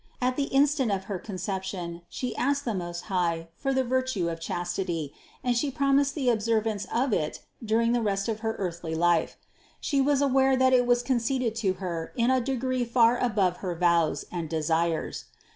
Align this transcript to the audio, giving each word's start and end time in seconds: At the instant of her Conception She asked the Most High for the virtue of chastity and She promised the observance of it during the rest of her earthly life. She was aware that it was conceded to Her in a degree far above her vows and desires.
At 0.19 0.35
the 0.35 0.45
instant 0.45 0.91
of 0.91 1.03
her 1.03 1.19
Conception 1.19 2.01
She 2.09 2.35
asked 2.35 2.65
the 2.65 2.73
Most 2.73 3.01
High 3.01 3.49
for 3.55 3.71
the 3.71 3.83
virtue 3.83 4.29
of 4.31 4.39
chastity 4.39 5.13
and 5.43 5.55
She 5.55 5.69
promised 5.69 6.15
the 6.15 6.27
observance 6.31 6.87
of 6.91 7.13
it 7.13 7.41
during 7.63 7.91
the 7.91 8.01
rest 8.01 8.27
of 8.27 8.39
her 8.39 8.55
earthly 8.57 8.95
life. 8.95 9.37
She 9.79 10.01
was 10.01 10.19
aware 10.19 10.55
that 10.55 10.73
it 10.73 10.87
was 10.87 11.03
conceded 11.03 11.53
to 11.57 11.73
Her 11.73 12.13
in 12.15 12.31
a 12.31 12.41
degree 12.41 12.83
far 12.83 13.19
above 13.19 13.57
her 13.57 13.75
vows 13.75 14.25
and 14.31 14.49
desires. 14.49 15.25